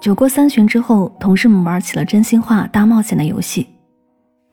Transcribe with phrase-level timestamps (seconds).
[0.00, 3.66] 酒过三巡之后，同事们玩起了真心话大冒险的游戏。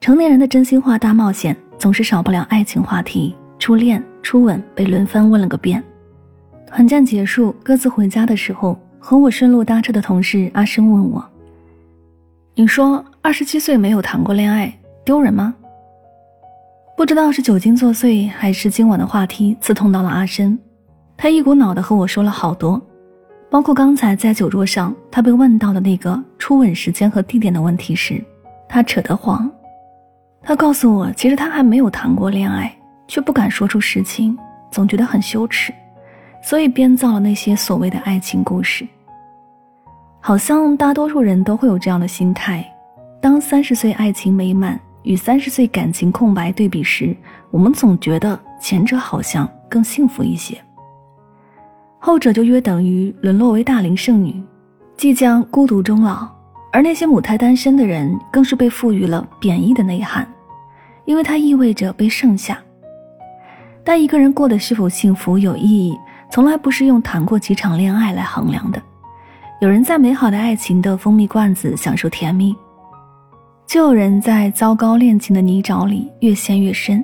[0.02, 5.82] 成年人的真心话大冒险总是少不了爱情话题，初恋、初吻被轮番问了个遍。
[6.68, 11.26] 团建结束，各自回家的时候，和我顺路搭车的同事阿生问我
[12.54, 15.55] ：“你说二十七岁没有谈过恋爱，丢人吗？”
[16.98, 20.60] 不知道是酒精作祟，还是今晚的话题刺痛到了阿生，
[21.16, 22.82] 他一股脑的和我说了好多。
[23.50, 28.24] 包括刚才在酒桌上，他被问到的那个初吻时间和地点的问题时，
[28.68, 29.49] 他扯得慌。
[30.41, 32.74] 他告诉我，其实他还没有谈过恋爱，
[33.08, 34.38] 却不敢说出实情，
[34.71, 35.74] 总觉得很羞耻，
[36.44, 38.86] 所以编造了那些所谓的爱情故事。
[40.20, 42.66] 好像大多数人都会有这样的心态：
[43.21, 47.16] 当三十岁爱情美满与三十岁感情空白对比时，
[47.49, 50.58] 我们总觉得前者好像更幸福一些。
[52.08, 54.41] 后者就约等于沦落为大龄剩女，
[54.96, 56.26] 即将孤独终老；
[56.72, 60.26] 而那些母胎单身的人，更是被赋予了贬义的内涵，
[61.04, 62.58] 因为它意味着被剩下。
[63.84, 65.97] 但一个人过得是否幸福有意义，
[66.31, 68.81] 从来不是用谈过几场恋爱来衡量的。
[69.59, 72.56] 有人在美好的爱情的蜂蜜罐子享受甜蜜，
[73.66, 77.03] 就有人在糟糕恋情的泥沼里越陷越深；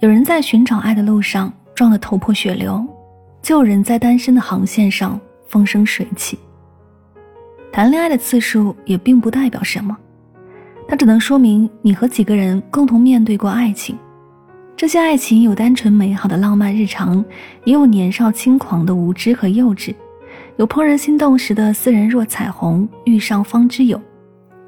[0.00, 2.82] 有人在寻找爱的路上撞得头破血流。
[3.46, 6.36] 就有人在单身的航线上风生水起。
[7.70, 9.96] 谈恋爱的次数也并不代表什么，
[10.88, 13.96] 它只能说明你和几个人共同面对过爱情。
[14.76, 17.24] 这些爱情有单纯美好的浪漫日常，
[17.62, 19.94] 也有年少轻狂的无知和幼稚，
[20.56, 23.96] 有怦然心动时的斯人若彩虹遇上方知有，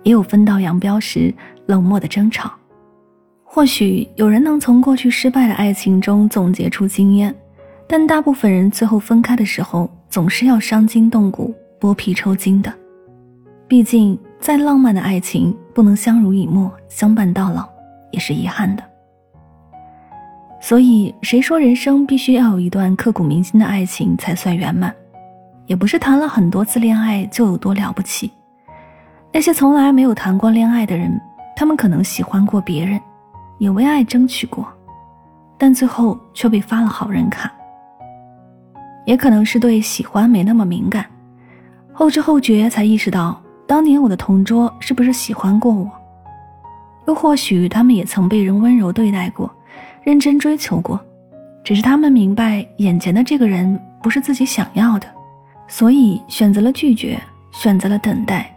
[0.04, 1.34] 也有分道扬镳时
[1.66, 2.52] 冷漠的争吵。
[3.42, 7.34] 或许有人能从过去失败的爱情中总结出经验。
[7.88, 12.70] 但大部分人最后分开的时候，总是要伤筋动骨、剥皮抽筋的。
[13.66, 17.66] 毕竟，再浪漫的爱情不能相濡以沫、相伴到老，
[18.12, 18.82] 也是遗憾的。
[20.60, 24.94] 所以，谁说人生必须要有一段刻骨铭心的爱情才算圆满？
[25.66, 28.30] 也不是谈了很多次恋爱就有多了不起。
[29.32, 31.18] 那些从来没有谈过恋爱的人，
[31.56, 33.00] 他们可能喜欢过别人，
[33.58, 34.66] 也为爱争取过，
[35.56, 37.50] 但最后却被发了好人卡。
[39.08, 41.06] 也可能是对喜欢没那么敏感，
[41.94, 45.90] 后知后觉才意识到，当年我的同桌是不是喜欢过我？
[47.06, 49.50] 又或许他们也曾被人温柔对待过，
[50.02, 51.00] 认真追求过，
[51.64, 55.06] 只是他们明白眼前的这个人不是自己想要的，
[55.66, 57.18] 所以选择了拒绝，
[57.50, 58.54] 选择了等待。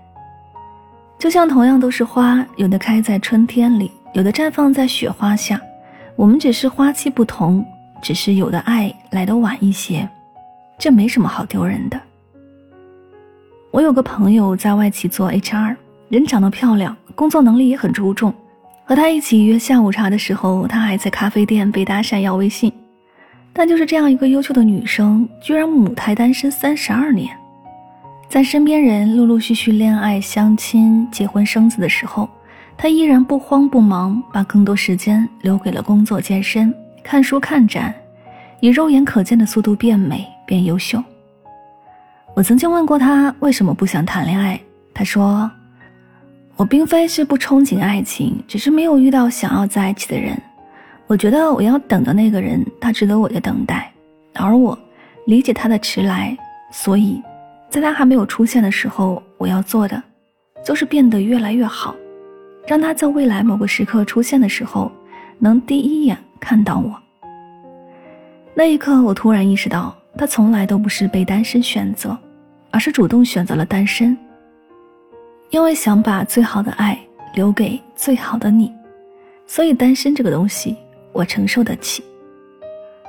[1.18, 5.62] 就像同样都是花，有的开在春天里，有的绽放在雪花下，
[6.18, 7.66] 我们只是花期不同，
[8.02, 10.06] 只是有的爱来得晚一些。
[10.81, 12.02] 这没什么好丢人的。
[13.69, 15.75] 我有个朋友在外企做 HR，
[16.09, 18.34] 人长得漂亮，工作能力也很出众。
[18.84, 22.74] 和他一起约下午茶的时候，他还在咖啡店被搭讪要微信。
[23.53, 27.30] 但就是这样一个优秀的女生，居然母胎单身三十二年，
[28.28, 32.28] 在身边人陆陆续续恋爱、相亲、结婚、生子的时候，
[32.75, 37.94] 她依然不慌不忙，把更多时间留给了工作、健身、看书、看展，
[38.62, 40.28] 以肉眼可见的速度变美。
[40.52, 41.02] 变优秀。
[42.34, 44.60] 我曾经问过他为什么不想谈恋爱，
[44.94, 45.50] 他说
[46.58, 50.38] ：“我并非是不憧憬爱情，只是没有遇到想要在一起的人。
[51.08, 53.90] 我觉得我要等的那个人，他值得我的等待，
[54.34, 54.78] 而我
[55.26, 56.38] 理解他的迟来。
[56.70, 57.22] 所以，
[57.70, 60.04] 在他还没有出现的时候，我要做的
[60.66, 61.96] 就是变得越来越好，
[62.68, 64.92] 让他在未来某个时刻出现的时候，
[65.40, 66.94] 能第一眼看到我。
[68.54, 72.17] 那一刻，我突然意识到。”他从来都不是被单身选择，
[72.69, 74.16] 而是主动选择了单身。
[75.49, 76.97] 因为想把最好的爱
[77.34, 78.72] 留给最好的你，
[79.46, 80.78] 所以单身这个东西
[81.11, 82.03] 我承受得起。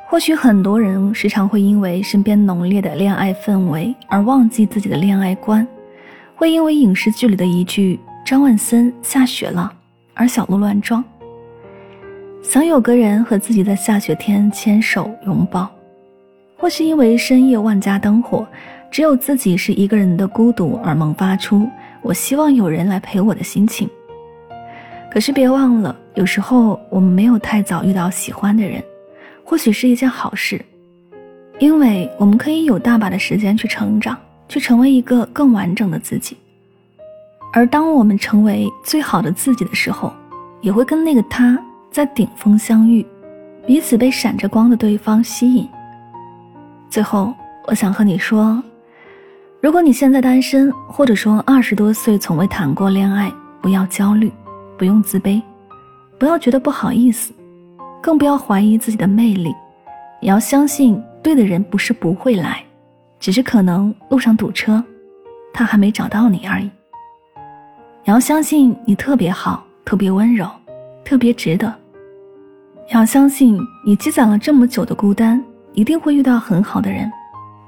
[0.08, 5.66] 或许很多人时常会因为身边浓烈的恋爱氛围而忘记自己的恋爱观，
[6.34, 9.72] 会因为影视剧里的一句“张万森下雪了”
[10.14, 11.02] 而小鹿乱撞，
[12.43, 15.70] 想有个人和自己在下雪天牵手拥抱。
[16.62, 18.47] 或是因为深夜万家灯火，
[18.88, 21.69] 只有自己是一个人的孤独而萌发出
[22.00, 23.91] 我希望有人来陪我的心情。
[25.11, 28.81] 可是别忘了，有时候我们没有太早遇到喜欢的人，
[29.43, 30.64] 或许是一件好事，
[31.59, 34.17] 因为我们可以有大把的时间去成长，
[34.49, 36.37] 去成为一个更完整的自己。
[37.53, 40.12] 而当我们成为最好的自己的时候，
[40.61, 41.59] 也会跟那个他
[41.91, 43.05] 在顶峰相遇，
[43.67, 45.69] 彼此被闪着光的对方吸引。
[46.93, 47.33] 最后，
[47.65, 48.62] 我想和你说，
[49.62, 54.31] 如果你现在单身，或者说二十多岁从未谈过恋爱，不要焦虑，
[54.77, 55.41] 不用自卑，
[56.19, 57.33] 不要觉得不好意思，
[58.03, 59.55] 更不要怀疑自己的魅力。
[60.21, 62.62] 也要相信，对的人不是不会来，
[63.19, 64.85] 只是可能路上堵车，
[65.55, 66.71] 他还没找到你而已。
[68.05, 70.47] 也要相信你特别好，特别温柔，
[71.06, 71.75] 特别值得。
[72.88, 75.43] 也要相信你积攒了这么久的孤单。
[75.75, 77.11] 一定会遇到很好的人，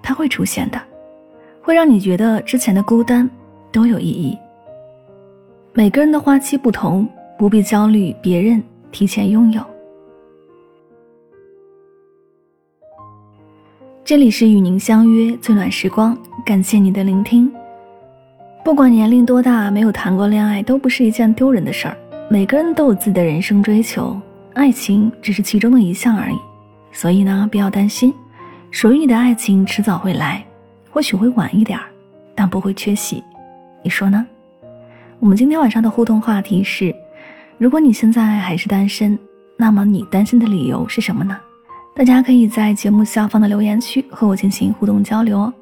[0.02, 0.80] 他会出现的，
[1.62, 3.28] 会让你觉得之前的孤单
[3.72, 4.38] 都有意义。
[5.72, 7.08] 每个人的花期不同，
[7.38, 8.62] 不必焦虑别人
[8.92, 9.60] 提前拥有。
[14.04, 17.50] 这里是与您相约最暖时光，感谢你的聆听。
[18.62, 21.96] 不管年龄多大，没有谈过恋爱都不是一件丢人的事儿。
[22.28, 24.18] 每个人都有自己的人生追求，
[24.52, 26.36] 爱情只是其中的一项而已。
[26.94, 28.14] 所以呢，不要担心，
[28.70, 30.42] 属于你的爱情迟早会来，
[30.90, 31.84] 或许会晚一点儿，
[32.34, 33.22] 但不会缺席。
[33.82, 34.24] 你说呢？
[35.18, 36.94] 我们今天晚上的互动话题是：
[37.58, 39.18] 如果你现在还是单身，
[39.56, 41.36] 那么你担心的理由是什么呢？
[41.96, 45.52] 大家可以在节目下方的留言区和我进行互动交流哦。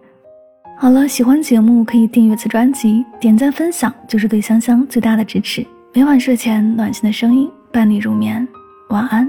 [0.79, 5.67] 好了，喜欢节目可以订阅此专辑，点赞分享就是对香香最大的支持。
[5.95, 8.47] 每晚睡前，暖心的声音伴你入眠，
[8.89, 9.29] 晚安，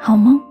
[0.00, 0.47] 好梦。